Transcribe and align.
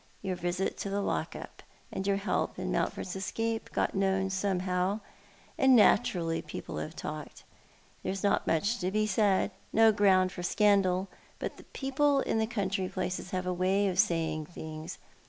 Your 0.23 0.35
visit 0.35 0.77
to 0.79 0.89
the 0.89 0.99
lock 0.99 1.35
up, 1.35 1.61
and 1.91 2.07
your 2.07 2.17
help 2.17 2.57
in 2.57 2.71
Mountford's 2.71 3.15
escape 3.15 3.71
got 3.71 3.93
known 3.93 4.31
somehow— 4.31 5.01
and 5.59 5.75
naturally 5.75 6.41
people 6.41 6.77
have 6.77 6.95
talked. 6.95 7.43
There 8.01 8.11
is 8.11 8.23
not 8.23 8.47
much 8.47 8.79
to 8.79 8.89
be 8.89 9.05
said— 9.05 9.51
no 9.71 9.91
ground 9.91 10.31
for 10.31 10.41
scandal— 10.41 11.07
but 11.37 11.71
people 11.73 12.21
in 12.21 12.47
country 12.47 12.89
places 12.89 13.29
have 13.29 13.45
a 13.45 13.53
way 13.53 13.87
of 13.89 13.99
saying 13.99 14.47
things. 14.47 14.97